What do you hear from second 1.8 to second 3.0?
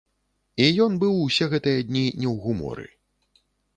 дні не ў гуморы.